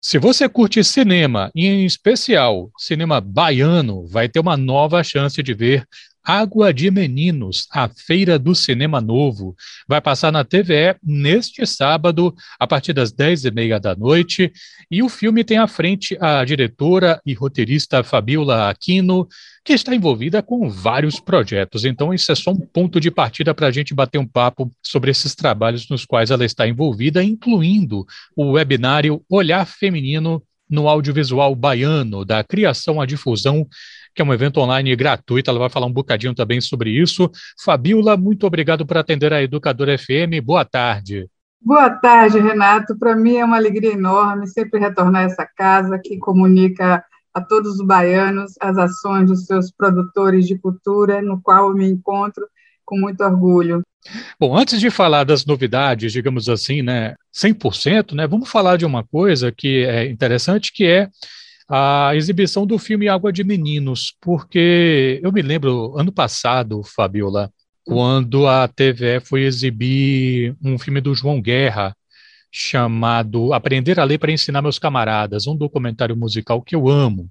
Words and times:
Se 0.00 0.16
você 0.16 0.48
curte 0.48 0.82
cinema, 0.84 1.50
em 1.54 1.84
especial 1.84 2.70
cinema 2.78 3.20
baiano, 3.20 4.06
vai 4.06 4.28
ter 4.28 4.38
uma 4.38 4.56
nova 4.56 5.02
chance 5.02 5.42
de 5.42 5.52
ver 5.52 5.84
Água 6.28 6.74
de 6.74 6.90
Meninos, 6.90 7.66
a 7.72 7.88
Feira 7.88 8.38
do 8.38 8.54
Cinema 8.54 9.00
Novo. 9.00 9.56
Vai 9.88 9.98
passar 9.98 10.30
na 10.30 10.44
TVE 10.44 10.94
neste 11.02 11.66
sábado, 11.66 12.34
a 12.60 12.66
partir 12.66 12.92
das 12.92 13.10
10h30 13.10 13.80
da 13.80 13.96
noite. 13.96 14.52
E 14.90 15.02
o 15.02 15.08
filme 15.08 15.42
tem 15.42 15.56
à 15.56 15.66
frente 15.66 16.18
a 16.20 16.44
diretora 16.44 17.18
e 17.24 17.32
roteirista 17.32 18.04
Fabiola 18.04 18.68
Aquino, 18.68 19.26
que 19.64 19.72
está 19.72 19.94
envolvida 19.94 20.42
com 20.42 20.68
vários 20.68 21.18
projetos. 21.18 21.86
Então, 21.86 22.12
isso 22.12 22.30
é 22.30 22.34
só 22.34 22.50
um 22.50 22.60
ponto 22.60 23.00
de 23.00 23.10
partida 23.10 23.54
para 23.54 23.68
a 23.68 23.70
gente 23.70 23.94
bater 23.94 24.18
um 24.18 24.26
papo 24.26 24.70
sobre 24.82 25.10
esses 25.10 25.34
trabalhos 25.34 25.88
nos 25.88 26.04
quais 26.04 26.30
ela 26.30 26.44
está 26.44 26.68
envolvida, 26.68 27.24
incluindo 27.24 28.04
o 28.36 28.52
webinário 28.52 29.24
Olhar 29.30 29.64
Feminino 29.66 30.42
no 30.68 30.88
Audiovisual 30.88 31.54
Baiano, 31.54 32.24
da 32.24 32.44
criação 32.44 33.00
à 33.00 33.06
difusão 33.06 33.66
que 34.18 34.22
é 34.22 34.24
um 34.24 34.34
evento 34.34 34.58
online 34.58 34.96
gratuito. 34.96 35.48
Ela 35.48 35.60
vai 35.60 35.70
falar 35.70 35.86
um 35.86 35.92
bocadinho 35.92 36.34
também 36.34 36.60
sobre 36.60 36.90
isso. 36.90 37.30
Fabiola, 37.62 38.16
muito 38.16 38.48
obrigado 38.48 38.84
por 38.84 38.96
atender 38.96 39.32
a 39.32 39.40
Educadora 39.40 39.96
FM. 39.96 40.42
Boa 40.44 40.64
tarde. 40.64 41.30
Boa 41.60 41.88
tarde, 41.88 42.40
Renato. 42.40 42.98
Para 42.98 43.14
mim 43.14 43.36
é 43.36 43.44
uma 43.44 43.56
alegria 43.56 43.92
enorme 43.92 44.48
sempre 44.48 44.80
retornar 44.80 45.22
a 45.22 45.26
essa 45.26 45.46
casa 45.46 46.00
que 46.02 46.18
comunica 46.18 47.04
a 47.32 47.40
todos 47.40 47.74
os 47.74 47.86
baianos 47.86 48.54
as 48.60 48.76
ações 48.76 49.28
dos 49.28 49.44
seus 49.44 49.70
produtores 49.70 50.48
de 50.48 50.58
cultura, 50.58 51.22
no 51.22 51.40
qual 51.40 51.68
eu 51.68 51.74
me 51.76 51.86
encontro 51.86 52.44
com 52.84 52.98
muito 52.98 53.22
orgulho. 53.22 53.82
Bom, 54.40 54.56
antes 54.56 54.80
de 54.80 54.90
falar 54.90 55.24
das 55.24 55.44
novidades, 55.44 56.12
digamos 56.12 56.48
assim, 56.48 56.82
né, 56.82 57.14
100%, 57.32 58.14
né, 58.14 58.26
vamos 58.26 58.48
falar 58.48 58.76
de 58.76 58.86
uma 58.86 59.04
coisa 59.04 59.52
que 59.52 59.84
é 59.84 60.08
interessante, 60.08 60.72
que 60.72 60.84
é 60.84 61.08
a 61.68 62.14
exibição 62.14 62.66
do 62.66 62.78
filme 62.78 63.08
Água 63.08 63.32
de 63.32 63.44
Meninos, 63.44 64.14
porque 64.20 65.20
eu 65.22 65.30
me 65.30 65.42
lembro, 65.42 65.98
ano 65.98 66.10
passado, 66.10 66.82
Fabiola, 66.82 67.52
quando 67.84 68.46
a 68.46 68.66
TVE 68.68 69.20
foi 69.20 69.42
exibir 69.42 70.56
um 70.62 70.78
filme 70.78 71.00
do 71.00 71.14
João 71.14 71.40
Guerra, 71.40 71.94
chamado 72.50 73.52
Aprender 73.52 74.00
a 74.00 74.04
Ler 74.04 74.18
para 74.18 74.32
Ensinar 74.32 74.62
Meus 74.62 74.78
Camaradas, 74.78 75.46
um 75.46 75.56
documentário 75.56 76.16
musical 76.16 76.62
que 76.62 76.74
eu 76.74 76.88
amo. 76.88 77.28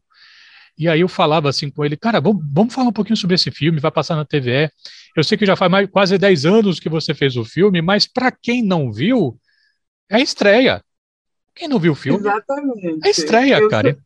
E 0.78 0.88
aí 0.88 1.02
eu 1.02 1.08
falava 1.08 1.50
assim 1.50 1.70
com 1.72 1.84
ele, 1.84 1.98
cara, 1.98 2.22
vamos, 2.22 2.44
vamos 2.54 2.74
falar 2.74 2.90
um 2.90 2.94
pouquinho 2.94 3.18
sobre 3.18 3.36
esse 3.36 3.50
filme, 3.50 3.80
vai 3.80 3.92
passar 3.92 4.16
na 4.16 4.26
TVE. 4.26 4.70
Eu 5.16 5.24
sei 5.24 5.38
que 5.38 5.46
já 5.46 5.56
faz 5.56 5.72
mais, 5.72 5.90
quase 5.90 6.18
10 6.18 6.46
anos 6.46 6.80
que 6.80 6.90
você 6.90 7.16
fez 7.16 7.36
o 7.36 7.44
filme, 7.44 7.82
mas 7.82 8.06
para 8.06 8.32
quem 8.32 8.62
não 8.62 8.92
viu, 8.92 9.38
é 10.10 10.18
a 10.18 10.20
estreia. 10.20 10.84
Quem 11.56 11.68
não 11.68 11.80
viu 11.80 11.94
o 11.94 11.96
filme? 11.96 12.20
Exatamente. 12.20 13.00
É 13.04 13.10
estreia, 13.10 13.60
eu 13.60 13.70
cara. 13.70 13.98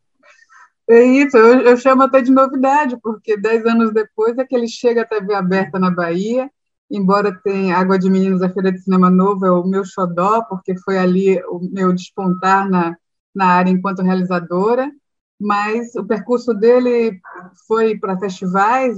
É 0.88 1.02
isso, 1.02 1.36
eu, 1.36 1.60
eu, 1.60 1.76
chamo 1.76 2.02
até 2.02 2.20
de 2.20 2.30
novidade, 2.30 2.96
porque 3.02 3.36
dez 3.36 3.64
anos 3.66 3.92
depois 3.92 4.36
é 4.38 4.44
que 4.44 4.54
ele 4.54 4.66
chega 4.66 5.02
à 5.02 5.06
TV 5.06 5.34
aberta 5.34 5.78
na 5.78 5.90
Bahia, 5.90 6.50
embora 6.90 7.38
tenha 7.44 7.76
Água 7.76 7.98
de 7.98 8.10
Meninos, 8.10 8.42
a 8.42 8.48
Feira 8.48 8.72
de 8.72 8.80
Cinema 8.80 9.08
Novo, 9.08 9.46
é 9.46 9.50
o 9.50 9.64
meu 9.64 9.84
xodó, 9.84 10.42
porque 10.42 10.76
foi 10.78 10.98
ali 10.98 11.40
o 11.44 11.60
meu 11.72 11.92
despontar 11.92 12.68
na, 12.68 12.96
na 13.34 13.46
área 13.46 13.70
enquanto 13.70 14.02
realizadora, 14.02 14.90
mas 15.42 15.94
o 15.96 16.04
percurso 16.04 16.54
dele 16.54 17.20
foi 17.66 17.98
para 17.98 18.18
festivais 18.18 18.96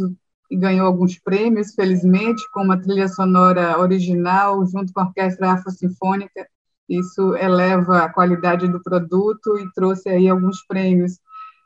e 0.51 0.56
ganhou 0.56 0.86
alguns 0.86 1.19
prêmios, 1.19 1.75
felizmente, 1.75 2.42
com 2.53 2.62
uma 2.62 2.81
trilha 2.81 3.09
sonora 3.09 3.81
original, 3.81 4.64
junto 4.67 4.92
com 4.92 5.01
a 5.01 5.05
Orquestra 5.05 5.53
Afro-Sinfônica, 5.53 6.47
isso 6.89 7.34
eleva 7.36 8.05
a 8.05 8.12
qualidade 8.12 8.69
do 8.69 8.83
produto 8.83 9.59
e 9.59 9.73
trouxe 9.73 10.09
aí 10.11 10.28
alguns 10.28 10.64
prêmios. 10.67 11.19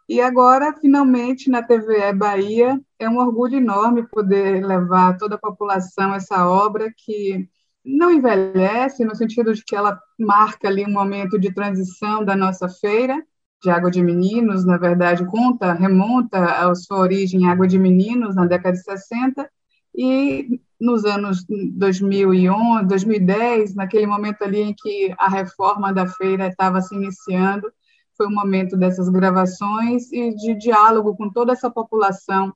E 0.08 0.20
agora, 0.20 0.72
finalmente, 0.80 1.50
na 1.50 1.62
TVE 1.62 2.12
Bahia, 2.14 2.80
é 2.98 3.08
um 3.08 3.18
orgulho 3.18 3.56
enorme 3.56 4.06
poder 4.06 4.64
levar 4.64 5.18
toda 5.18 5.34
a 5.34 5.38
população 5.38 6.14
essa 6.14 6.48
obra 6.48 6.91
que 6.97 7.48
não 7.84 8.10
envelhece, 8.12 9.04
no 9.04 9.14
sentido 9.14 9.53
de 9.53 9.64
que 9.64 9.74
ela 9.74 10.00
marca 10.19 10.69
ali 10.69 10.84
um 10.84 10.92
momento 10.92 11.38
de 11.38 11.53
transição 11.53 12.24
da 12.24 12.36
nossa 12.36 12.69
feira, 12.69 13.22
de 13.62 13.70
Água 13.70 13.91
de 13.91 14.02
Meninos, 14.02 14.64
na 14.64 14.76
verdade, 14.76 15.24
conta, 15.26 15.72
remonta 15.72 16.38
à 16.38 16.74
sua 16.74 16.98
origem 16.98 17.48
Água 17.48 17.66
de 17.66 17.78
Meninos, 17.78 18.34
na 18.34 18.46
década 18.46 18.76
de 18.76 18.82
60, 18.82 19.50
e 19.94 20.60
nos 20.80 21.04
anos 21.04 21.44
2011, 21.48 22.86
2010, 22.86 23.74
naquele 23.74 24.06
momento 24.06 24.42
ali 24.42 24.60
em 24.60 24.74
que 24.74 25.12
a 25.18 25.28
reforma 25.28 25.92
da 25.92 26.06
feira 26.06 26.47
estava 26.47 26.80
se 26.80 26.94
iniciando, 26.94 27.70
foi 28.16 28.26
um 28.26 28.34
momento 28.34 28.76
dessas 28.76 29.08
gravações 29.08 30.12
e 30.12 30.34
de 30.34 30.54
diálogo 30.54 31.16
com 31.16 31.30
toda 31.30 31.52
essa 31.52 31.70
população 31.70 32.52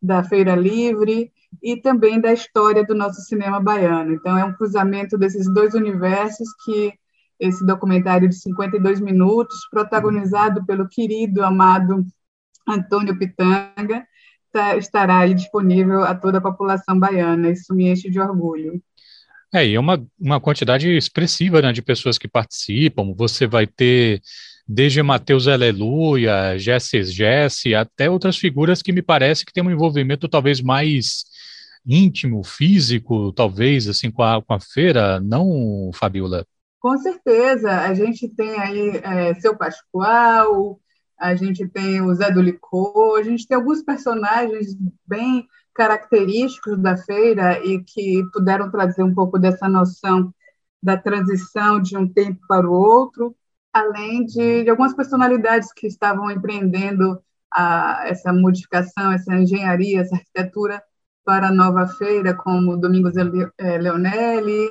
da 0.00 0.24
Feira 0.24 0.54
Livre 0.54 1.30
e 1.62 1.76
também 1.76 2.20
da 2.20 2.32
história 2.32 2.84
do 2.84 2.94
nosso 2.94 3.20
cinema 3.22 3.60
baiano. 3.60 4.12
Então, 4.12 4.36
é 4.36 4.44
um 4.44 4.54
cruzamento 4.54 5.16
desses 5.16 5.46
dois 5.52 5.74
universos 5.74 6.48
que 6.64 6.92
esse 7.42 7.66
documentário 7.66 8.28
de 8.28 8.36
52 8.36 9.00
minutos, 9.00 9.66
protagonizado 9.68 10.64
pelo 10.64 10.88
querido, 10.88 11.42
amado 11.42 12.06
Antônio 12.68 13.18
Pitanga, 13.18 14.06
tá, 14.52 14.76
estará 14.76 15.18
aí 15.18 15.34
disponível 15.34 16.04
a 16.04 16.14
toda 16.14 16.38
a 16.38 16.40
população 16.40 16.96
baiana. 16.96 17.50
Isso 17.50 17.74
me 17.74 17.90
enche 17.90 18.08
de 18.08 18.20
orgulho. 18.20 18.80
É, 19.52 19.66
e 19.66 19.74
é 19.74 19.80
uma, 19.80 20.02
uma 20.18 20.40
quantidade 20.40 20.88
expressiva 20.88 21.60
né, 21.60 21.72
de 21.72 21.82
pessoas 21.82 22.16
que 22.16 22.28
participam. 22.28 23.12
Você 23.16 23.44
vai 23.44 23.66
ter 23.66 24.22
desde 24.66 25.02
Mateus 25.02 25.48
Aleluia, 25.48 26.56
Jesse 26.56 27.02
Jesse, 27.02 27.74
até 27.74 28.08
outras 28.08 28.36
figuras 28.36 28.80
que 28.80 28.92
me 28.92 29.02
parece 29.02 29.44
que 29.44 29.52
têm 29.52 29.64
um 29.64 29.70
envolvimento 29.70 30.28
talvez 30.28 30.60
mais 30.60 31.24
íntimo, 31.84 32.44
físico, 32.44 33.32
talvez, 33.32 33.88
assim, 33.88 34.12
com 34.12 34.22
a, 34.22 34.40
com 34.40 34.54
a 34.54 34.60
feira, 34.60 35.18
não, 35.18 35.90
Fabiola? 35.92 36.46
Com 36.82 36.98
certeza, 36.98 37.70
a 37.70 37.94
gente 37.94 38.28
tem 38.28 38.58
aí 38.58 39.00
é, 39.04 39.34
Seu 39.34 39.56
Pascoal, 39.56 40.80
a 41.16 41.32
gente 41.36 41.68
tem 41.68 42.02
o 42.02 42.12
Zé 42.12 42.28
do 42.28 42.42
Licor, 42.42 43.20
a 43.20 43.22
gente 43.22 43.46
tem 43.46 43.56
alguns 43.56 43.84
personagens 43.84 44.76
bem 45.06 45.46
característicos 45.72 46.76
da 46.82 46.96
feira 46.96 47.64
e 47.64 47.80
que 47.84 48.24
puderam 48.32 48.68
trazer 48.68 49.04
um 49.04 49.14
pouco 49.14 49.38
dessa 49.38 49.68
noção 49.68 50.34
da 50.82 50.96
transição 50.96 51.80
de 51.80 51.96
um 51.96 52.12
tempo 52.12 52.40
para 52.48 52.68
o 52.68 52.72
outro, 52.72 53.36
além 53.72 54.26
de, 54.26 54.64
de 54.64 54.70
algumas 54.70 54.92
personalidades 54.92 55.72
que 55.72 55.86
estavam 55.86 56.32
empreendendo 56.32 57.22
a, 57.52 58.02
essa 58.08 58.32
modificação, 58.32 59.12
essa 59.12 59.32
engenharia, 59.36 60.00
essa 60.00 60.16
arquitetura 60.16 60.82
para 61.24 61.46
a 61.46 61.52
nova 61.52 61.86
feira, 61.86 62.34
como 62.34 62.76
Domingos 62.76 63.14
eh, 63.16 63.78
Leonelli. 63.78 64.68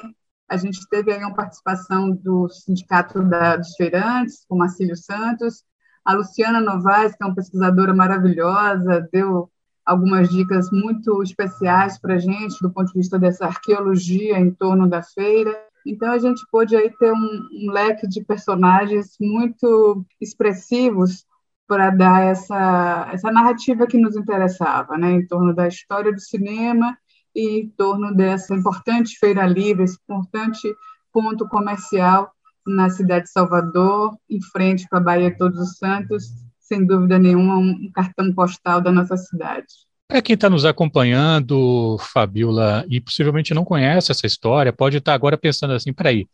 A 0.51 0.57
gente 0.57 0.85
teve 0.89 1.13
aí 1.13 1.19
uma 1.19 1.33
participação 1.33 2.11
do 2.11 2.49
Sindicato 2.49 3.23
da, 3.23 3.55
dos 3.55 3.73
Feirantes, 3.77 4.43
com 4.49 4.57
Marcílio 4.57 4.97
Santos. 4.97 5.63
A 6.03 6.13
Luciana 6.13 6.59
Novaes, 6.59 7.15
que 7.15 7.23
é 7.23 7.25
uma 7.25 7.33
pesquisadora 7.33 7.93
maravilhosa, 7.93 9.07
deu 9.13 9.49
algumas 9.85 10.27
dicas 10.29 10.69
muito 10.69 11.23
especiais 11.23 11.97
para 11.97 12.15
a 12.15 12.17
gente, 12.17 12.61
do 12.61 12.69
ponto 12.69 12.87
de 12.87 12.99
vista 12.99 13.17
dessa 13.17 13.45
arqueologia 13.45 14.37
em 14.37 14.51
torno 14.51 14.89
da 14.89 15.01
feira. 15.01 15.57
Então 15.85 16.11
a 16.11 16.17
gente 16.17 16.45
pôde 16.51 16.75
aí 16.75 16.89
ter 16.97 17.13
um, 17.13 17.47
um 17.53 17.71
leque 17.71 18.05
de 18.05 18.21
personagens 18.21 19.15
muito 19.21 20.05
expressivos 20.19 21.25
para 21.65 21.91
dar 21.91 22.25
essa 22.25 23.09
essa 23.13 23.31
narrativa 23.31 23.87
que 23.87 23.97
nos 23.97 24.17
interessava, 24.17 24.97
né, 24.97 25.11
em 25.13 25.25
torno 25.25 25.55
da 25.55 25.65
história 25.69 26.11
do 26.11 26.19
cinema 26.19 26.97
em 27.35 27.69
torno 27.77 28.13
dessa 28.13 28.53
importante 28.53 29.17
feira 29.19 29.45
livre, 29.45 29.83
esse 29.83 29.97
importante 30.03 30.73
ponto 31.11 31.47
comercial 31.47 32.31
na 32.65 32.89
cidade 32.89 33.25
de 33.25 33.31
Salvador, 33.31 34.15
em 34.29 34.41
frente 34.41 34.87
para 34.89 34.99
a 34.99 35.03
Bahia 35.03 35.35
Todos 35.35 35.59
os 35.59 35.77
Santos, 35.77 36.25
sem 36.59 36.85
dúvida 36.85 37.17
nenhuma 37.17 37.57
um 37.57 37.91
cartão 37.93 38.33
postal 38.33 38.81
da 38.81 38.91
nossa 38.91 39.17
cidade. 39.17 39.65
Para 40.07 40.21
quem 40.21 40.33
está 40.33 40.49
nos 40.49 40.65
acompanhando, 40.65 41.97
Fabiola, 41.99 42.85
e 42.89 42.99
possivelmente 42.99 43.53
não 43.53 43.63
conhece 43.63 44.11
essa 44.11 44.27
história, 44.27 44.73
pode 44.73 44.97
estar 44.97 45.13
tá 45.13 45.15
agora 45.15 45.37
pensando 45.37 45.73
assim: 45.73 45.93
peraí, 45.93 46.23
o 46.23 46.27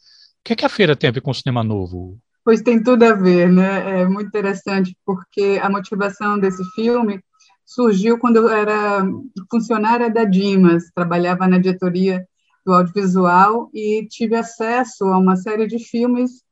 que, 0.43 0.53
é 0.53 0.55
que 0.55 0.65
a 0.65 0.69
feira 0.69 0.95
tem 0.95 1.09
a 1.09 1.13
ver 1.13 1.21
com 1.21 1.31
o 1.31 1.35
cinema 1.35 1.63
novo? 1.63 2.17
Pois 2.43 2.61
tem 2.61 2.81
tudo 2.81 3.03
a 3.03 3.13
ver, 3.13 3.51
né? 3.51 4.01
É 4.01 4.05
muito 4.07 4.27
interessante, 4.27 4.95
porque 5.05 5.59
a 5.61 5.69
motivação 5.69 6.39
desse 6.39 6.63
filme 6.71 7.19
surgiu 7.67 8.17
quando 8.17 8.37
eu 8.37 8.49
era 8.49 9.05
funcionária 9.51 10.09
da 10.09 10.23
Dimas, 10.23 10.89
trabalhava 10.95 11.45
na 11.47 11.59
diretoria 11.59 12.25
do 12.65 12.73
audiovisual 12.73 13.69
e 13.73 14.07
tive 14.09 14.35
acesso 14.35 15.05
a 15.05 15.17
uma 15.17 15.35
série 15.35 15.67
de 15.67 15.77
filmes 15.77 16.43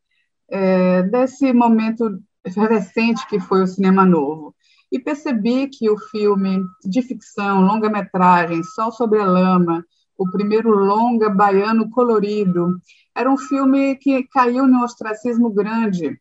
é, 0.50 1.04
desse 1.04 1.54
momento 1.54 2.22
efervescente 2.46 3.26
que 3.28 3.40
foi 3.40 3.64
o 3.64 3.68
cinema 3.68 4.06
novo. 4.06 4.54
E 4.92 5.00
percebi 5.00 5.68
que 5.68 5.90
o 5.90 5.98
filme 5.98 6.62
de 6.84 7.02
ficção, 7.02 7.62
longa-metragem, 7.62 8.62
Sol 8.64 8.92
sobre 8.92 9.20
a 9.20 9.26
Lama, 9.26 9.86
o 10.18 10.30
primeiro 10.30 10.70
longa 10.70 11.30
baiano 11.30 11.90
colorido, 11.90 12.78
era 13.16 13.32
um 13.32 13.38
filme 13.38 13.96
que 13.96 14.24
caiu 14.24 14.68
num 14.68 14.84
ostracismo 14.84 15.50
grande 15.50 16.20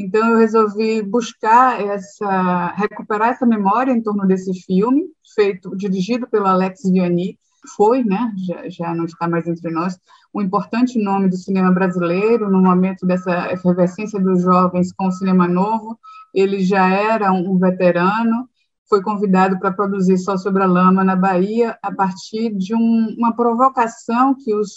Então 0.00 0.30
eu 0.30 0.38
resolvi 0.38 1.02
buscar 1.02 1.78
essa, 1.78 2.68
recuperar 2.74 3.28
essa 3.28 3.44
memória 3.44 3.92
em 3.92 4.02
torno 4.02 4.26
desse 4.26 4.50
filme, 4.62 5.04
feito, 5.34 5.76
dirigido 5.76 6.26
pelo 6.26 6.46
Alex 6.46 6.80
Vianney, 6.90 7.38
foi, 7.76 8.02
né, 8.02 8.32
já, 8.46 8.68
já 8.70 8.94
não 8.94 9.04
está 9.04 9.28
mais 9.28 9.46
entre 9.46 9.70
nós, 9.70 9.98
um 10.34 10.40
importante 10.40 10.98
nome 10.98 11.28
do 11.28 11.36
cinema 11.36 11.70
brasileiro 11.70 12.50
no 12.50 12.62
momento 12.62 13.06
dessa 13.06 13.52
efervescência 13.52 14.18
dos 14.18 14.40
jovens 14.42 14.90
com 14.94 15.08
o 15.08 15.12
cinema 15.12 15.46
novo. 15.46 15.98
Ele 16.32 16.60
já 16.60 16.88
era 16.88 17.30
um 17.30 17.58
veterano, 17.58 18.48
foi 18.88 19.02
convidado 19.02 19.58
para 19.58 19.70
produzir 19.70 20.16
Só 20.16 20.38
Sobre 20.38 20.62
a 20.62 20.66
Lama 20.66 21.04
na 21.04 21.14
Bahia 21.14 21.78
a 21.82 21.92
partir 21.92 22.54
de 22.56 22.74
um, 22.74 23.14
uma 23.18 23.36
provocação 23.36 24.34
que 24.34 24.54
os 24.54 24.72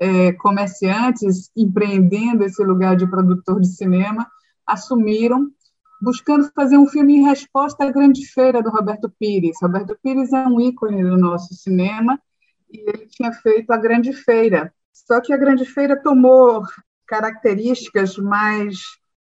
é, 0.00 0.32
comerciantes 0.32 1.50
empreendendo 1.54 2.44
esse 2.44 2.64
lugar 2.64 2.96
de 2.96 3.06
produtor 3.06 3.60
de 3.60 3.68
cinema 3.68 4.26
assumiram, 4.68 5.50
buscando 6.00 6.50
fazer 6.54 6.76
um 6.76 6.86
filme 6.86 7.16
em 7.16 7.24
resposta 7.24 7.84
à 7.84 7.90
grande 7.90 8.24
feira 8.26 8.62
do 8.62 8.70
Roberto 8.70 9.10
Pires. 9.18 9.56
Roberto 9.60 9.98
Pires 10.02 10.32
é 10.32 10.46
um 10.46 10.60
ícone 10.60 11.02
do 11.02 11.16
nosso 11.16 11.54
cinema 11.54 12.20
e 12.70 12.88
ele 12.88 13.06
tinha 13.06 13.32
feito 13.32 13.70
a 13.72 13.76
grande 13.76 14.12
feira. 14.12 14.72
Só 14.92 15.20
que 15.20 15.32
a 15.32 15.36
grande 15.36 15.64
feira 15.64 16.00
tomou 16.00 16.62
características 17.06 18.16
mais 18.18 18.78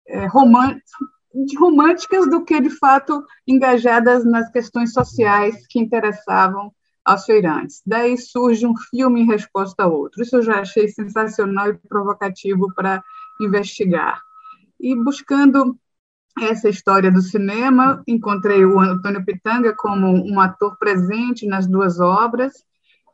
é, 0.08 0.28
românticas 0.28 2.30
do 2.30 2.44
que, 2.44 2.60
de 2.60 2.70
fato, 2.70 3.24
engajadas 3.48 4.26
nas 4.26 4.52
questões 4.52 4.92
sociais 4.92 5.66
que 5.68 5.80
interessavam 5.80 6.72
aos 7.06 7.24
feirantes. 7.24 7.82
Daí 7.86 8.18
surge 8.18 8.68
um 8.68 8.76
filme 8.76 9.22
em 9.22 9.26
resposta 9.26 9.84
a 9.84 9.88
outro. 9.88 10.22
Isso 10.22 10.36
eu 10.36 10.42
já 10.42 10.60
achei 10.60 10.90
sensacional 10.90 11.70
e 11.70 11.78
provocativo 11.78 12.74
para 12.76 13.02
investigar. 13.40 14.27
E 14.80 14.96
buscando 14.96 15.78
essa 16.40 16.70
história 16.70 17.12
do 17.12 17.22
cinema, 17.22 18.04
encontrei 18.08 18.64
o 18.64 18.80
Antônio 18.80 19.26
Pitanga 19.26 19.74
como 19.76 20.08
um 20.08 20.40
ator 20.40 20.78
presente 20.78 21.48
nas 21.48 21.68
duas 21.68 22.00
obras. 22.00 22.54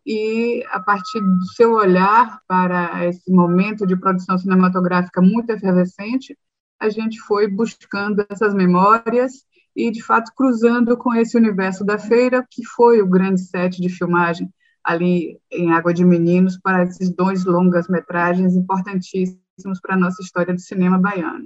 E 0.06 0.63
a 0.69 0.80
partir 0.81 1.21
do 1.21 1.45
seu 1.56 1.74
olhar 1.74 2.42
para 2.45 3.06
esse 3.07 3.31
momento 3.31 3.88
de 3.88 3.95
produção 3.95 4.38
cinematográfica 4.38 5.21
muito 5.21 5.50
efervescente, 5.51 6.38
a 6.80 6.89
gente 6.89 7.19
foi 7.21 7.48
buscando 7.48 8.25
essas 8.30 8.54
memórias 8.54 9.45
e, 9.74 9.89
de 9.89 10.04
fato, 10.04 10.33
cruzando 10.36 10.98
com 10.98 11.13
esse 11.13 11.38
universo 11.38 11.86
da 11.86 11.98
feira, 11.98 12.45
que 12.51 12.65
foi 12.65 13.01
o 13.01 13.07
grande 13.07 13.42
set 13.42 13.81
de 13.81 13.88
filmagem 13.88 14.54
ali 14.83 15.39
em 15.50 15.71
Água 15.71 15.94
de 15.94 16.04
Meninos 16.04 16.57
para 16.57 16.83
esses 16.83 17.10
dois 17.10 17.45
longas-metragens 17.45 18.54
importantíssimos 18.56 19.43
para 19.82 19.96
a 19.96 19.98
nossa 19.98 20.22
história 20.22 20.54
do 20.54 20.60
cinema 20.60 20.98
baiano. 20.98 21.46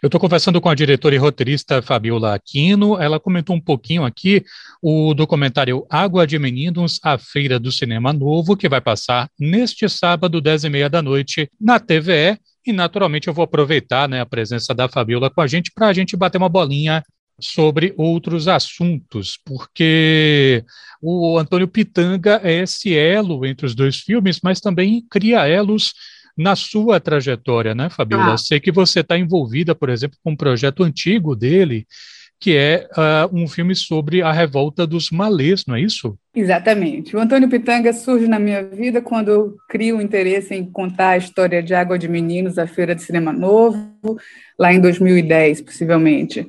Eu 0.00 0.06
estou 0.06 0.20
conversando 0.20 0.60
com 0.60 0.68
a 0.68 0.76
diretora 0.76 1.16
e 1.16 1.18
roteirista 1.18 1.82
Fabiola 1.82 2.32
Aquino. 2.32 3.00
Ela 3.00 3.18
comentou 3.18 3.56
um 3.56 3.60
pouquinho 3.60 4.04
aqui 4.04 4.44
o 4.80 5.12
documentário 5.12 5.84
Água 5.90 6.24
de 6.24 6.38
Meninos, 6.38 7.00
a 7.02 7.18
Feira 7.18 7.58
do 7.58 7.72
Cinema 7.72 8.12
Novo, 8.12 8.56
que 8.56 8.68
vai 8.68 8.80
passar 8.80 9.28
neste 9.36 9.88
sábado, 9.88 10.40
10 10.40 10.64
e 10.64 10.68
meia 10.70 10.88
da 10.88 11.02
noite, 11.02 11.50
na 11.60 11.80
TVE. 11.80 12.38
E, 12.64 12.72
naturalmente, 12.72 13.26
eu 13.26 13.34
vou 13.34 13.42
aproveitar 13.42 14.08
né, 14.08 14.20
a 14.20 14.26
presença 14.26 14.72
da 14.72 14.88
Fabiola 14.88 15.30
com 15.30 15.40
a 15.40 15.48
gente 15.48 15.72
para 15.74 15.88
a 15.88 15.92
gente 15.92 16.16
bater 16.16 16.38
uma 16.38 16.48
bolinha 16.48 17.02
sobre 17.40 17.92
outros 17.96 18.46
assuntos, 18.46 19.38
porque 19.44 20.64
o 21.00 21.38
Antônio 21.38 21.68
Pitanga 21.68 22.40
é 22.42 22.62
esse 22.62 22.96
elo 22.96 23.46
entre 23.46 23.64
os 23.66 23.74
dois 23.74 23.96
filmes, 23.96 24.40
mas 24.42 24.60
também 24.60 25.04
cria 25.08 25.46
elos 25.46 25.92
na 26.38 26.54
sua 26.54 27.00
trajetória, 27.00 27.74
né, 27.74 27.90
Fabiola? 27.90 28.34
Ah. 28.34 28.38
Sei 28.38 28.60
que 28.60 28.70
você 28.70 29.00
está 29.00 29.18
envolvida, 29.18 29.74
por 29.74 29.90
exemplo, 29.90 30.16
com 30.22 30.30
um 30.30 30.36
projeto 30.36 30.84
antigo 30.84 31.34
dele, 31.34 31.84
que 32.40 32.56
é 32.56 32.88
uh, 32.96 33.36
um 33.36 33.48
filme 33.48 33.74
sobre 33.74 34.22
a 34.22 34.30
revolta 34.30 34.86
dos 34.86 35.10
malês, 35.10 35.64
não 35.66 35.74
é 35.74 35.80
isso? 35.80 36.16
Exatamente. 36.38 37.16
O 37.16 37.18
Antônio 37.18 37.48
Pitanga 37.48 37.92
surge 37.92 38.28
na 38.28 38.38
minha 38.38 38.62
vida 38.62 39.02
quando 39.02 39.28
eu 39.28 39.56
crio 39.68 39.98
o 39.98 40.00
interesse 40.00 40.54
em 40.54 40.64
contar 40.64 41.10
a 41.10 41.16
história 41.16 41.60
de 41.60 41.74
Água 41.74 41.98
de 41.98 42.06
Meninos, 42.06 42.58
a 42.58 42.66
Feira 42.66 42.94
de 42.94 43.02
Cinema 43.02 43.32
Novo, 43.32 43.88
lá 44.56 44.72
em 44.72 44.80
2010, 44.80 45.62
possivelmente. 45.62 46.46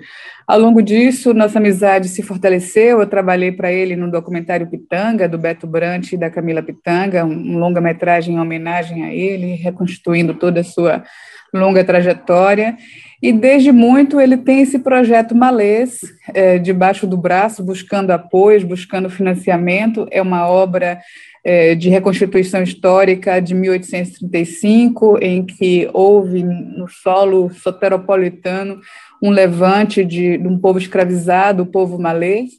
Ao 0.47 0.59
longo 0.59 0.79
disso, 0.83 1.33
nossa 1.33 1.57
amizade 1.57 2.07
se 2.07 2.21
fortaleceu. 2.21 2.99
Eu 2.99 3.07
trabalhei 3.07 3.51
para 3.51 3.71
ele 3.71 3.95
no 3.95 4.11
documentário 4.11 4.69
Pitanga, 4.69 5.27
do 5.27 5.39
Beto 5.39 5.65
Brant 5.65 6.11
e 6.11 6.17
da 6.17 6.29
Camila 6.29 6.61
Pitanga, 6.61 7.25
um 7.25 7.57
longa-metragem 7.57 8.35
em 8.35 8.39
homenagem 8.39 9.05
a 9.05 9.11
ele, 9.11 9.55
reconstituindo 9.55 10.35
toda 10.35 10.59
a 10.59 10.63
sua 10.63 11.03
longa 11.51 11.83
trajetória. 11.83 12.77
E 13.21 13.33
desde 13.33 13.71
muito 13.71 14.19
ele 14.19 14.37
tem 14.37 14.61
esse 14.61 14.79
projeto 14.79 15.35
Malês 15.35 15.99
é, 16.33 16.57
debaixo 16.57 17.05
do 17.05 17.17
braço, 17.17 17.63
buscando 17.63 18.11
apoios, 18.11 18.63
buscando 18.63 19.09
financiamento. 19.09 19.78
É 20.11 20.21
uma 20.21 20.47
obra 20.47 20.99
é, 21.43 21.75
de 21.75 21.89
reconstituição 21.89 22.61
histórica 22.61 23.39
de 23.39 23.53
1835, 23.55 25.19
em 25.21 25.45
que 25.45 25.89
houve 25.93 26.43
no 26.43 26.87
solo 26.87 27.49
soteropolitano 27.49 28.79
um 29.21 29.29
levante 29.29 30.03
de, 30.03 30.37
de 30.37 30.47
um 30.47 30.59
povo 30.59 30.79
escravizado, 30.79 31.63
o 31.63 31.67
povo 31.67 31.99
malês, 31.99 32.51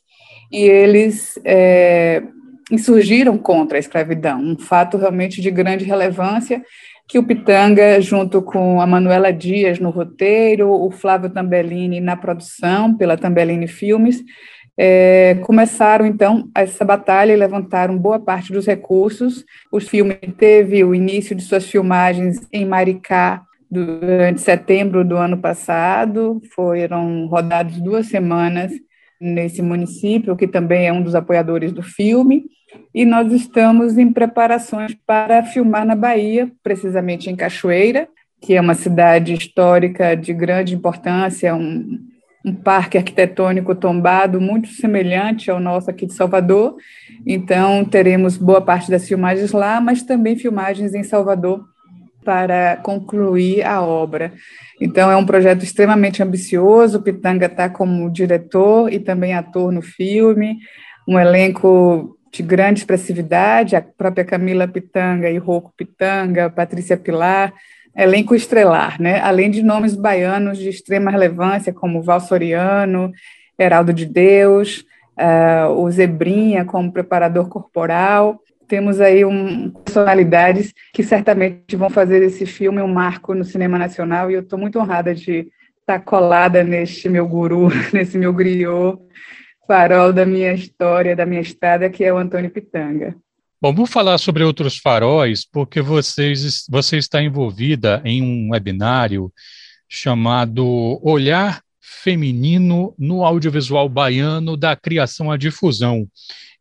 e 0.50 0.62
eles 0.62 1.38
é, 1.44 2.22
insurgiram 2.70 3.38
contra 3.38 3.78
a 3.78 3.80
escravidão, 3.80 4.40
um 4.40 4.58
fato 4.58 4.96
realmente 4.96 5.40
de 5.40 5.50
grande 5.50 5.84
relevância 5.84 6.62
que 7.10 7.18
o 7.18 7.24
Pitanga, 7.24 8.00
junto 8.00 8.40
com 8.40 8.80
a 8.80 8.86
Manuela 8.86 9.32
Dias 9.32 9.80
no 9.80 9.90
roteiro, 9.90 10.70
o 10.70 10.92
Flávio 10.92 11.28
Tambellini 11.28 11.98
na 11.98 12.16
produção, 12.16 12.96
pela 12.96 13.16
Tambellini 13.16 13.66
Filmes, 13.66 14.22
é, 14.82 15.34
começaram 15.42 16.06
então 16.06 16.48
essa 16.54 16.86
batalha 16.86 17.34
e 17.34 17.36
levantaram 17.36 17.98
boa 17.98 18.18
parte 18.18 18.50
dos 18.50 18.64
recursos. 18.64 19.44
O 19.70 19.78
filme 19.78 20.14
teve 20.14 20.82
o 20.82 20.94
início 20.94 21.36
de 21.36 21.42
suas 21.42 21.66
filmagens 21.66 22.40
em 22.50 22.64
Maricá 22.64 23.42
durante 23.70 24.40
setembro 24.40 25.04
do 25.04 25.18
ano 25.18 25.36
passado, 25.36 26.40
foram 26.54 27.26
rodados 27.26 27.78
duas 27.78 28.06
semanas 28.06 28.72
nesse 29.20 29.60
município, 29.60 30.34
que 30.34 30.48
também 30.48 30.86
é 30.86 30.92
um 30.92 31.02
dos 31.02 31.14
apoiadores 31.14 31.72
do 31.72 31.82
filme 31.82 32.44
e 32.94 33.04
nós 33.04 33.30
estamos 33.34 33.98
em 33.98 34.10
preparações 34.10 34.96
para 35.06 35.42
filmar 35.42 35.84
na 35.84 35.94
Bahia, 35.94 36.50
precisamente 36.62 37.28
em 37.28 37.36
Cachoeira, 37.36 38.08
que 38.40 38.54
é 38.54 38.60
uma 38.62 38.74
cidade 38.74 39.34
histórica 39.34 40.16
de 40.16 40.32
grande 40.32 40.74
importância, 40.74 41.54
um, 41.54 41.98
um 42.44 42.54
parque 42.54 42.96
arquitetônico 42.96 43.74
tombado 43.74 44.40
muito 44.40 44.68
semelhante 44.68 45.50
ao 45.50 45.60
nosso 45.60 45.90
aqui 45.90 46.06
de 46.06 46.14
Salvador. 46.14 46.76
Então, 47.26 47.84
teremos 47.84 48.36
boa 48.36 48.60
parte 48.60 48.90
das 48.90 49.06
filmagens 49.06 49.52
lá, 49.52 49.80
mas 49.80 50.02
também 50.02 50.36
filmagens 50.36 50.94
em 50.94 51.02
Salvador 51.02 51.64
para 52.24 52.76
concluir 52.82 53.62
a 53.62 53.82
obra. 53.82 54.32
Então, 54.80 55.10
é 55.10 55.16
um 55.16 55.26
projeto 55.26 55.62
extremamente 55.62 56.22
ambicioso. 56.22 57.02
Pitanga 57.02 57.46
está 57.46 57.68
como 57.68 58.10
diretor 58.10 58.92
e 58.92 58.98
também 58.98 59.34
ator 59.34 59.70
no 59.70 59.82
filme, 59.82 60.58
um 61.06 61.18
elenco 61.18 62.16
de 62.32 62.42
grande 62.42 62.80
expressividade, 62.80 63.76
a 63.76 63.82
própria 63.82 64.24
Camila 64.24 64.68
Pitanga 64.68 65.28
e 65.28 65.36
Rocco 65.36 65.72
Pitanga, 65.76 66.48
Patrícia 66.48 66.96
Pilar, 66.96 67.52
elenco 67.96 68.34
estrelar, 68.34 69.00
né? 69.00 69.20
além 69.20 69.50
de 69.50 69.62
nomes 69.62 69.94
baianos 69.94 70.58
de 70.58 70.68
extrema 70.68 71.10
relevância, 71.10 71.72
como 71.72 72.02
Val 72.02 72.20
Soriano, 72.20 73.12
Heraldo 73.58 73.92
de 73.92 74.06
Deus, 74.06 74.84
uh, 75.18 75.70
o 75.72 75.90
Zebrinha 75.90 76.64
como 76.64 76.92
preparador 76.92 77.48
corporal. 77.48 78.40
Temos 78.66 79.00
aí 79.00 79.24
um, 79.24 79.70
personalidades 79.70 80.72
que 80.92 81.02
certamente 81.02 81.76
vão 81.76 81.90
fazer 81.90 82.22
esse 82.22 82.46
filme 82.46 82.80
um 82.80 82.88
marco 82.88 83.34
no 83.34 83.44
cinema 83.44 83.76
nacional 83.76 84.30
e 84.30 84.34
eu 84.34 84.40
estou 84.40 84.58
muito 84.58 84.78
honrada 84.78 85.14
de 85.14 85.48
estar 85.80 86.00
colada 86.00 86.62
neste 86.62 87.08
meu 87.08 87.26
guru, 87.26 87.68
nesse 87.92 88.16
meu 88.16 88.32
griot, 88.32 88.98
farol 89.66 90.12
da 90.12 90.24
minha 90.24 90.52
história, 90.52 91.16
da 91.16 91.26
minha 91.26 91.40
estrada, 91.40 91.90
que 91.90 92.04
é 92.04 92.12
o 92.12 92.16
Antônio 92.16 92.50
Pitanga. 92.50 93.16
Bom, 93.62 93.74
vamos 93.74 93.90
falar 93.90 94.16
sobre 94.16 94.42
outros 94.42 94.78
faróis, 94.78 95.44
porque 95.44 95.82
vocês, 95.82 96.64
você 96.66 96.96
está 96.96 97.22
envolvida 97.22 98.00
em 98.06 98.22
um 98.22 98.52
webinário 98.52 99.30
chamado 99.86 100.98
Olhar 101.02 101.62
Feminino 101.78 102.94
no 102.98 103.22
Audiovisual 103.22 103.86
Baiano 103.86 104.56
da 104.56 104.74
Criação 104.74 105.30
à 105.30 105.36
Difusão. 105.36 106.08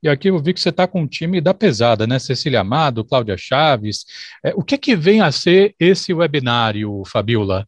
E 0.04 0.10
aqui 0.10 0.30
eu 0.30 0.44
vi 0.44 0.54
que 0.54 0.60
você 0.60 0.72
está 0.72 0.86
com 0.88 1.04
o 1.04 1.08
time 1.08 1.40
da 1.40 1.54
pesada, 1.54 2.06
né? 2.06 2.20
Cecília 2.20 2.60
Amado, 2.60 3.06
Cláudia 3.06 3.38
Chaves. 3.38 4.04
É, 4.44 4.54
o 4.54 4.62
que, 4.62 4.78
que 4.78 4.94
vem 4.94 5.22
a 5.22 5.32
ser 5.32 5.74
esse 5.80 6.14
webinário, 6.14 7.02
Fabiola? 7.06 7.66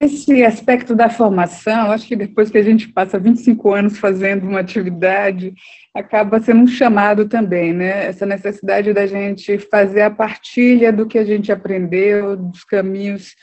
Esse 0.00 0.44
aspecto 0.44 0.94
da 0.94 1.10
formação, 1.10 1.90
acho 1.90 2.06
que 2.06 2.14
depois 2.14 2.48
que 2.50 2.58
a 2.58 2.62
gente 2.62 2.86
passa 2.86 3.18
25 3.18 3.74
anos 3.74 3.98
fazendo 3.98 4.46
uma 4.46 4.60
atividade, 4.60 5.52
acaba 5.92 6.38
sendo 6.38 6.60
um 6.60 6.66
chamado 6.68 7.28
também, 7.28 7.72
né? 7.72 8.06
Essa 8.06 8.24
necessidade 8.24 8.92
da 8.92 9.06
gente 9.06 9.58
fazer 9.58 10.02
a 10.02 10.10
partilha 10.10 10.92
do 10.92 11.04
que 11.04 11.18
a 11.18 11.24
gente 11.24 11.50
aprendeu, 11.50 12.36
dos 12.36 12.62
caminhos 12.62 13.34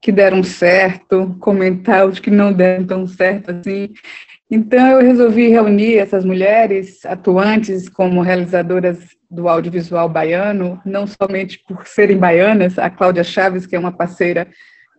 que 0.00 0.12
deram 0.12 0.44
certo, 0.44 1.36
comentar 1.40 2.06
os 2.06 2.20
que 2.20 2.30
não 2.30 2.52
deram 2.52 2.86
tão 2.86 3.06
certo 3.08 3.50
assim. 3.50 3.92
Então, 4.48 4.86
eu 4.86 5.00
resolvi 5.00 5.48
reunir 5.48 5.96
essas 5.96 6.24
mulheres 6.24 7.04
atuantes 7.04 7.88
como 7.88 8.20
realizadoras 8.20 8.98
do 9.28 9.48
audiovisual 9.48 10.08
baiano, 10.08 10.80
não 10.86 11.08
somente 11.08 11.58
por 11.66 11.88
serem 11.88 12.16
baianas, 12.16 12.78
a 12.78 12.88
Cláudia 12.88 13.24
Chaves, 13.24 13.66
que 13.66 13.74
é 13.74 13.78
uma 13.78 13.90
parceira 13.90 14.46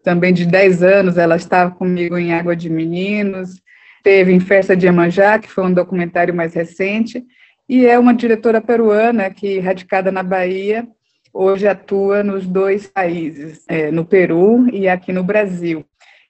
também 0.05 0.31
de 0.31 0.45
10 0.45 0.83
anos, 0.83 1.17
ela 1.17 1.35
estava 1.35 1.71
comigo 1.71 2.15
em 2.15 2.31
Água 2.31 2.55
de 2.55 2.69
Meninos, 2.69 3.59
teve 4.03 4.31
em 4.31 4.39
Festa 4.39 4.77
de 4.77 4.85
Iemanjá, 4.85 5.39
que 5.39 5.51
foi 5.51 5.65
um 5.65 5.73
documentário 5.73 6.33
mais 6.33 6.53
recente, 6.53 7.25
e 7.67 7.87
é 7.87 7.97
uma 7.97 8.13
diretora 8.13 8.61
peruana 8.61 9.31
que, 9.31 9.57
radicada 9.59 10.11
na 10.11 10.21
Bahia, 10.21 10.87
hoje 11.33 11.67
atua 11.67 12.23
nos 12.23 12.45
dois 12.45 12.85
países, 12.85 13.65
é, 13.67 13.89
no 13.89 14.05
Peru 14.05 14.69
e 14.71 14.87
aqui 14.87 15.11
no 15.11 15.23
Brasil. 15.23 15.83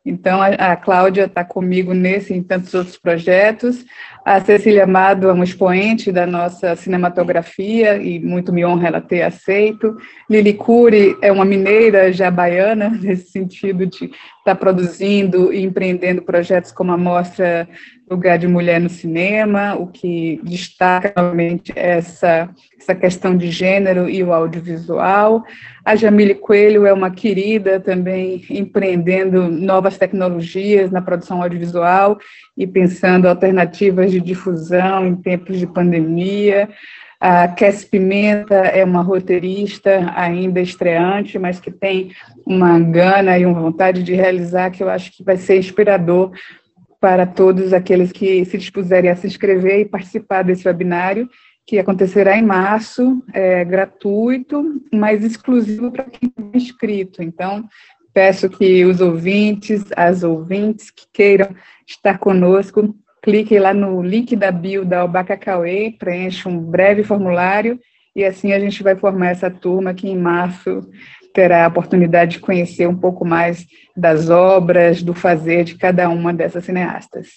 Então, 0.06 0.40
a, 0.40 0.48
a 0.48 0.76
Cláudia 0.76 1.26
está 1.26 1.44
comigo 1.44 1.94
nesse 1.94 2.32
e 2.32 2.38
em 2.38 2.44
tantos 2.44 2.74
outros 2.76 2.98
projetos. 2.98 3.84
A 4.24 4.40
Cecília 4.40 4.84
Amado 4.84 5.30
é 5.30 5.34
um 5.34 5.44
expoente 5.44 6.12
da 6.12 6.28
nossa 6.28 6.76
cinematografia 6.76 7.98
e 7.98 8.20
muito 8.20 8.54
me 8.54 8.64
honra 8.64 8.88
ela 8.88 9.02
ter 9.02 9.24
aceito. 9.24 9.98
Lili 10.30 10.54
Cury 10.54 11.18
é 11.22 11.32
uma 11.32 11.46
mineira 11.46 12.14
já 12.14 12.30
baiana, 12.30 12.90
nesse 13.02 13.32
sentido 13.32 13.86
de 13.88 14.06
estar 14.06 14.14
tá 14.44 14.56
produzindo 14.56 15.52
e 15.52 15.64
empreendendo 15.64 16.22
projetos 16.22 16.72
como 16.72 16.92
a 16.92 16.98
Mostra 16.98 17.68
Lugar 18.10 18.38
de 18.38 18.48
Mulher 18.48 18.80
no 18.80 18.90
Cinema, 18.90 19.74
o 19.76 19.88
que 19.88 20.40
destaca 20.44 21.12
realmente 21.16 21.74
essa, 21.76 22.48
essa 22.80 22.94
questão 22.94 23.36
de 23.36 23.50
gênero 23.50 24.08
e 24.08 24.24
o 24.24 24.32
audiovisual. 24.32 25.44
A 25.84 25.96
Jamile 25.96 26.36
Coelho 26.36 26.86
é 26.86 26.94
uma 26.94 27.10
querida 27.10 27.80
também 27.80 28.46
empreendendo 28.50 29.50
novas 29.50 29.98
tecnologias 29.98 30.92
na 30.92 31.02
produção 31.02 31.42
audiovisual 31.42 32.20
e 32.56 32.68
pensando 32.68 33.28
alternativas 33.28 34.12
de 34.12 34.22
difusão 34.22 35.08
em 35.08 35.16
tempos 35.16 35.58
de 35.58 35.66
pandemia. 35.66 36.70
A 37.20 37.48
Cass 37.48 37.84
Pimenta 37.84 38.54
é 38.54 38.84
uma 38.84 39.02
roteirista 39.02 40.14
ainda 40.16 40.62
estreante, 40.62 41.40
mas 41.40 41.60
que 41.60 41.72
tem 41.72 42.12
uma 42.46 42.80
gana 42.80 43.40
e 43.40 43.48
uma 43.48 43.60
vontade 43.60 44.04
de 44.04 44.14
realizar 44.14 44.70
que 44.70 44.84
eu 44.84 44.90
acho 44.90 45.12
que 45.12 45.24
vai 45.24 45.38
ser 45.38 45.58
inspirador 45.58 46.32
para 47.06 47.28
todos 47.28 47.72
aqueles 47.72 48.12
que 48.12 48.44
se 48.46 48.58
dispuserem 48.58 49.12
a 49.12 49.16
se 49.16 49.28
inscrever 49.28 49.80
e 49.80 49.86
participar 49.86 50.42
desse 50.42 50.68
webinário, 50.68 51.30
que 51.64 51.78
acontecerá 51.78 52.36
em 52.36 52.42
março, 52.42 53.24
é 53.32 53.64
gratuito, 53.64 54.82
mas 54.92 55.24
exclusivo 55.24 55.92
para 55.92 56.06
quem 56.06 56.34
é 56.36 56.58
inscrito. 56.58 57.22
Então, 57.22 57.64
peço 58.12 58.50
que 58.50 58.84
os 58.86 59.02
ouvintes, 59.02 59.84
as 59.96 60.24
ouvintes 60.24 60.90
que 60.90 61.06
queiram 61.14 61.50
estar 61.86 62.18
conosco, 62.18 62.96
cliquem 63.22 63.60
lá 63.60 63.72
no 63.72 64.02
link 64.02 64.36
da 64.36 64.52
bio 64.52 64.84
da 64.84 65.02
Albaca 65.02 65.38
Cauê, 65.38 65.94
preencha 66.00 66.50
um 66.50 66.58
breve 66.58 67.04
formulário 67.04 67.80
e 68.16 68.26
assim 68.26 68.52
a 68.52 68.60
gente 68.60 68.82
vai 68.82 68.96
formar 68.96 69.28
essa 69.28 69.52
turma 69.52 69.94
que 69.94 70.10
em 70.10 70.18
março 70.18 70.82
terá 71.36 71.66
a 71.66 71.68
oportunidade 71.68 72.32
de 72.32 72.40
conhecer 72.40 72.88
um 72.88 72.96
pouco 72.96 73.26
mais 73.26 73.68
das 73.96 74.30
obras, 74.30 75.04
do 75.04 75.14
fazer 75.14 75.66
de 75.66 75.76
cada 75.76 76.10
uma 76.10 76.34
dessas 76.34 76.64
cineastas. 76.64 77.28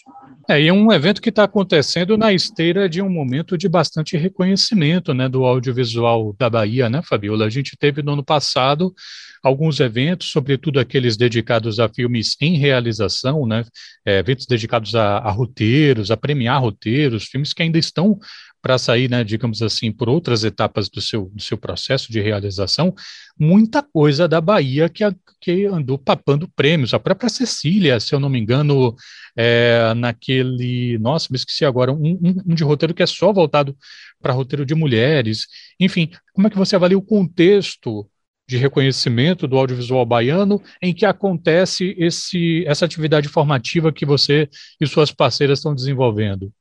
É, 0.48 0.62
e 0.62 0.68
é 0.68 0.72
um 0.72 0.90
evento 0.92 1.20
que 1.20 1.28
está 1.30 1.42
acontecendo 1.44 2.16
na 2.16 2.32
esteira 2.32 2.88
de 2.88 3.02
um 3.02 3.10
momento 3.10 3.58
de 3.58 3.68
bastante 3.68 4.16
reconhecimento 4.16 5.12
né, 5.12 5.28
do 5.28 5.44
audiovisual 5.44 6.34
da 6.38 6.48
Bahia, 6.48 6.88
né, 6.88 7.02
Fabiola? 7.02 7.44
A 7.44 7.50
gente 7.50 7.76
teve 7.76 8.00
no 8.00 8.12
ano 8.12 8.24
passado 8.24 8.94
alguns 9.42 9.80
eventos, 9.80 10.30
sobretudo 10.30 10.80
aqueles 10.80 11.16
dedicados 11.16 11.80
a 11.80 11.88
filmes 11.88 12.36
em 12.40 12.56
realização, 12.56 13.46
né, 13.46 13.64
é, 14.06 14.20
eventos 14.20 14.46
dedicados 14.46 14.94
a, 14.94 15.18
a 15.18 15.30
roteiros, 15.30 16.10
a 16.10 16.16
premiar 16.16 16.62
roteiros, 16.62 17.24
filmes 17.24 17.52
que 17.52 17.62
ainda 17.62 17.78
estão 17.78 18.18
para 18.60 18.78
sair, 18.78 19.08
né, 19.08 19.22
digamos 19.22 19.62
assim, 19.62 19.92
por 19.92 20.08
outras 20.08 20.44
etapas 20.44 20.88
do 20.88 21.00
seu, 21.00 21.30
do 21.34 21.42
seu 21.42 21.56
processo 21.56 22.10
de 22.10 22.20
realização, 22.20 22.94
muita 23.38 23.82
coisa 23.82 24.26
da 24.26 24.40
Bahia 24.40 24.88
que, 24.88 25.04
que 25.40 25.66
andou 25.66 25.98
papando 25.98 26.48
prêmios. 26.48 26.92
A 26.92 26.98
própria 26.98 27.28
Cecília, 27.28 28.00
se 28.00 28.14
eu 28.14 28.20
não 28.20 28.28
me 28.28 28.38
engano, 28.38 28.94
é, 29.36 29.94
naquele. 29.94 30.98
Nossa, 30.98 31.28
me 31.30 31.36
esqueci 31.36 31.64
agora, 31.64 31.92
um, 31.92 32.18
um, 32.20 32.34
um 32.48 32.54
de 32.54 32.64
roteiro 32.64 32.92
que 32.92 33.02
é 33.02 33.06
só 33.06 33.32
voltado 33.32 33.76
para 34.20 34.32
roteiro 34.32 34.66
de 34.66 34.74
mulheres. 34.74 35.46
Enfim, 35.78 36.10
como 36.32 36.48
é 36.48 36.50
que 36.50 36.58
você 36.58 36.74
avalia 36.74 36.98
o 36.98 37.02
contexto 37.02 38.08
de 38.48 38.56
reconhecimento 38.56 39.46
do 39.46 39.58
audiovisual 39.58 40.04
baiano 40.06 40.60
em 40.82 40.94
que 40.94 41.04
acontece 41.04 41.94
esse, 41.98 42.64
essa 42.66 42.84
atividade 42.84 43.28
formativa 43.28 43.92
que 43.92 44.06
você 44.06 44.48
e 44.80 44.86
suas 44.86 45.12
parceiras 45.12 45.58
estão 45.58 45.74
desenvolvendo? 45.74 46.52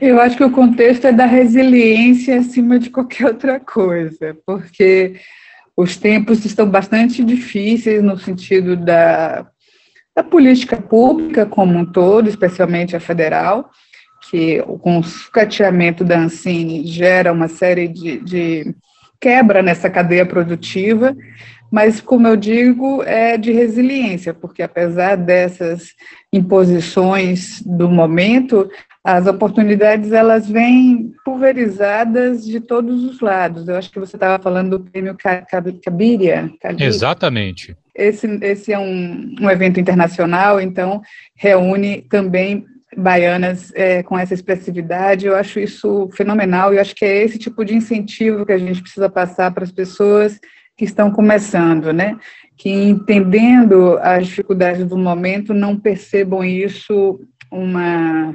Eu 0.00 0.20
acho 0.20 0.36
que 0.36 0.44
o 0.44 0.50
contexto 0.50 1.06
é 1.06 1.12
da 1.12 1.24
resiliência 1.24 2.38
acima 2.38 2.78
de 2.78 2.90
qualquer 2.90 3.26
outra 3.26 3.60
coisa, 3.60 4.36
porque 4.44 5.14
os 5.76 5.96
tempos 5.96 6.44
estão 6.44 6.68
bastante 6.68 7.22
difíceis 7.22 8.02
no 8.02 8.18
sentido 8.18 8.76
da, 8.76 9.46
da 10.14 10.24
política 10.24 10.76
pública 10.76 11.46
como 11.46 11.78
um 11.78 11.86
todo, 11.86 12.28
especialmente 12.28 12.96
a 12.96 13.00
federal, 13.00 13.70
que 14.28 14.60
com 14.80 14.98
o 14.98 15.04
sucateamento 15.04 16.04
da 16.04 16.18
Ancine 16.18 16.84
gera 16.86 17.32
uma 17.32 17.46
série 17.46 17.86
de, 17.86 18.18
de 18.18 18.74
quebra 19.20 19.62
nessa 19.62 19.88
cadeia 19.88 20.26
produtiva, 20.26 21.16
mas, 21.70 22.00
como 22.00 22.28
eu 22.28 22.36
digo, 22.36 23.02
é 23.02 23.36
de 23.36 23.50
resiliência, 23.50 24.32
porque 24.32 24.62
apesar 24.62 25.16
dessas 25.16 25.88
imposições 26.32 27.60
do 27.62 27.88
momento, 27.88 28.68
as 29.04 29.26
oportunidades 29.26 30.12
elas 30.12 30.48
vêm 30.48 31.12
pulverizadas 31.22 32.42
de 32.42 32.58
todos 32.58 33.04
os 33.04 33.20
lados. 33.20 33.68
Eu 33.68 33.76
acho 33.76 33.90
que 33.90 34.00
você 34.00 34.16
estava 34.16 34.42
falando 34.42 34.78
do 34.78 34.90
prêmio 34.90 35.14
Cabiria. 35.84 36.50
Exatamente. 36.78 37.76
Esse, 37.94 38.26
esse 38.40 38.72
é 38.72 38.78
um, 38.78 39.34
um 39.38 39.50
evento 39.50 39.78
internacional, 39.78 40.58
então 40.58 41.02
reúne 41.36 42.00
também 42.08 42.64
baianas 42.96 43.70
é, 43.74 44.02
com 44.02 44.18
essa 44.18 44.32
expressividade. 44.32 45.26
Eu 45.26 45.36
acho 45.36 45.60
isso 45.60 46.08
fenomenal 46.16 46.72
e 46.72 46.76
eu 46.76 46.80
acho 46.80 46.94
que 46.94 47.04
é 47.04 47.22
esse 47.22 47.38
tipo 47.38 47.62
de 47.62 47.74
incentivo 47.74 48.46
que 48.46 48.52
a 48.52 48.58
gente 48.58 48.80
precisa 48.80 49.10
passar 49.10 49.52
para 49.52 49.64
as 49.64 49.70
pessoas 49.70 50.40
que 50.78 50.84
estão 50.84 51.10
começando, 51.10 51.92
né? 51.92 52.16
Que 52.56 52.70
entendendo 52.70 53.98
as 54.00 54.28
dificuldades 54.28 54.86
do 54.86 54.96
momento 54.96 55.52
não 55.52 55.78
percebam 55.78 56.42
isso 56.42 57.20
uma 57.50 58.34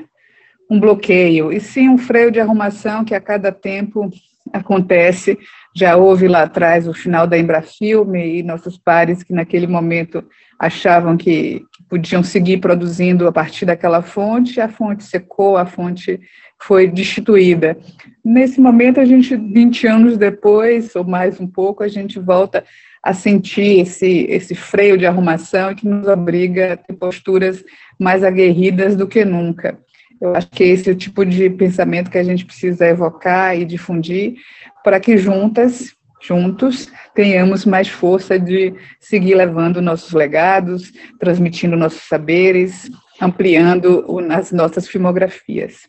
um 0.69 0.79
bloqueio, 0.79 1.51
e 1.51 1.59
sim 1.59 1.89
um 1.89 1.97
freio 1.97 2.31
de 2.31 2.39
arrumação 2.39 3.03
que 3.03 3.15
a 3.15 3.21
cada 3.21 3.51
tempo 3.51 4.09
acontece. 4.53 5.37
Já 5.75 5.95
houve 5.95 6.27
lá 6.27 6.43
atrás 6.43 6.87
o 6.87 6.93
final 6.93 7.25
da 7.25 7.37
Embrafilme 7.37 8.39
e 8.39 8.43
nossos 8.43 8.77
pares 8.77 9.23
que 9.23 9.33
naquele 9.33 9.67
momento 9.67 10.23
achavam 10.59 11.15
que, 11.15 11.63
podiam 11.89 12.21
seguir 12.21 12.57
produzindo 12.59 13.27
a 13.27 13.31
partir 13.31 13.65
daquela 13.65 14.03
fonte, 14.03 14.61
a 14.61 14.69
fonte 14.69 15.03
secou, 15.03 15.57
a 15.57 15.65
fonte 15.65 16.19
foi 16.61 16.87
destituída. 16.87 17.75
Nesse 18.23 18.61
momento, 18.61 18.99
a 18.99 19.05
gente, 19.05 19.35
20 19.35 19.87
anos 19.87 20.17
depois, 20.17 20.95
ou 20.95 21.03
mais 21.03 21.39
um 21.39 21.47
pouco, 21.47 21.83
a 21.83 21.87
gente 21.87 22.19
volta 22.19 22.63
a 23.01 23.13
sentir 23.13 23.79
esse, 23.79 24.27
esse 24.29 24.53
freio 24.53 24.97
de 24.97 25.07
arrumação 25.07 25.73
que 25.73 25.87
nos 25.87 26.07
obriga 26.07 26.73
a 26.73 26.77
ter 26.77 26.93
posturas 26.93 27.63
mais 27.97 28.23
aguerridas 28.23 28.95
do 28.95 29.07
que 29.07 29.25
nunca. 29.25 29.79
Eu 30.21 30.35
acho 30.35 30.49
que 30.49 30.63
esse 30.63 30.89
é 30.89 30.93
o 30.93 30.97
tipo 30.97 31.25
de 31.25 31.49
pensamento 31.49 32.11
que 32.11 32.17
a 32.17 32.23
gente 32.23 32.45
precisa 32.45 32.87
evocar 32.87 33.57
e 33.57 33.65
difundir 33.65 34.35
para 34.83 34.99
que 34.99 35.17
juntas 35.17 35.95
juntos, 36.21 36.91
tenhamos 37.15 37.65
mais 37.65 37.87
força 37.87 38.37
de 38.37 38.73
seguir 38.99 39.35
levando 39.35 39.81
nossos 39.81 40.13
legados, 40.13 40.91
transmitindo 41.19 41.77
nossos 41.77 42.01
saberes, 42.01 42.91
ampliando 43.21 44.05
as 44.29 44.51
nossas 44.51 44.87
filmografias. 44.87 45.87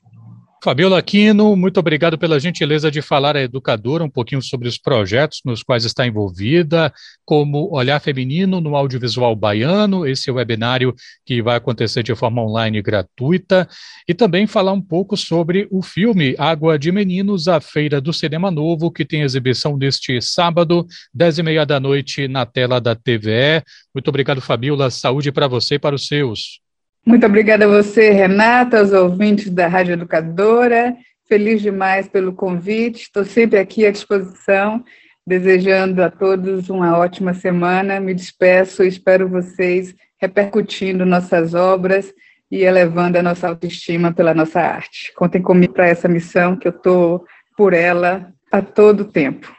Fabiola 0.62 0.99
Aquino, 0.99 1.57
muito 1.57 1.81
obrigado 1.81 2.19
pela 2.19 2.38
gentileza 2.38 2.90
de 2.90 3.00
falar 3.00 3.35
à 3.35 3.40
educadora 3.40 4.05
um 4.05 4.11
pouquinho 4.11 4.43
sobre 4.43 4.69
os 4.69 4.76
projetos 4.76 5.40
nos 5.43 5.62
quais 5.62 5.87
está 5.87 6.07
envolvida, 6.07 6.93
como 7.25 7.75
Olhar 7.75 7.99
Feminino 7.99 8.61
no 8.61 8.76
Audiovisual 8.76 9.35
Baiano, 9.35 10.07
esse 10.07 10.31
webinário 10.31 10.95
que 11.25 11.40
vai 11.40 11.57
acontecer 11.57 12.02
de 12.02 12.14
forma 12.14 12.43
online 12.43 12.83
gratuita, 12.83 13.67
e 14.07 14.12
também 14.12 14.47
falar 14.47 14.73
um 14.73 14.83
pouco 14.83 15.17
sobre 15.17 15.67
o 15.71 15.81
filme 15.81 16.35
Água 16.38 16.79
de 16.79 16.93
Meninos, 16.93 17.49
a 17.49 17.59
Feira 17.59 17.99
do 17.99 18.12
Cinema 18.12 18.50
Novo, 18.50 18.90
que 18.90 19.07
tem 19.07 19.23
exibição 19.23 19.79
neste 19.79 20.21
sábado, 20.21 20.87
dez 21.14 21.38
e 21.38 21.43
meia 21.43 21.64
da 21.64 21.81
noite, 21.81 22.29
na 22.29 22.45
tela 22.45 22.79
da 22.79 22.95
TVE. 22.95 23.64
Muito 23.95 24.09
obrigado, 24.09 24.43
Fabiola. 24.43 24.90
Saúde 24.90 25.33
para 25.33 25.49
você 25.49 25.76
e 25.76 25.79
para 25.79 25.95
os 25.95 26.07
seus. 26.07 26.61
Muito 27.04 27.26
obrigada 27.26 27.64
a 27.64 27.69
você, 27.69 28.11
Renata, 28.11 28.78
aos 28.78 28.92
ouvintes 28.92 29.50
da 29.50 29.66
Rádio 29.66 29.95
Educadora. 29.95 30.97
Feliz 31.28 31.62
demais 31.62 32.09
pelo 32.09 32.33
convite, 32.33 33.02
estou 33.02 33.25
sempre 33.25 33.59
aqui 33.59 33.87
à 33.87 33.90
disposição 33.90 34.85
Desejando 35.30 36.02
a 36.02 36.11
todos 36.11 36.71
uma 36.71 36.99
ótima 36.99 37.35
semana, 37.35 38.00
me 38.00 38.12
despeço, 38.12 38.83
espero 38.83 39.28
vocês 39.28 39.95
repercutindo 40.21 41.07
nossas 41.07 41.54
obras 41.54 42.12
e 42.50 42.64
elevando 42.64 43.16
a 43.16 43.23
nossa 43.23 43.47
autoestima 43.47 44.12
pela 44.12 44.35
nossa 44.35 44.61
arte. 44.61 45.12
Contem 45.14 45.40
comigo 45.40 45.73
para 45.73 45.87
essa 45.87 46.09
missão, 46.09 46.57
que 46.57 46.66
eu 46.66 46.73
estou 46.73 47.25
por 47.57 47.75
ela 47.75 48.33
a 48.50 48.61
todo 48.61 49.04
tempo. 49.04 49.54